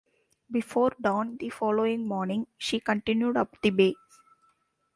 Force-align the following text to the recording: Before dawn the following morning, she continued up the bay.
Before 0.49 0.93
dawn 0.99 1.37
the 1.37 1.51
following 1.51 2.07
morning, 2.07 2.47
she 2.57 2.79
continued 2.79 3.37
up 3.37 3.55
the 3.61 3.69
bay. 3.69 3.93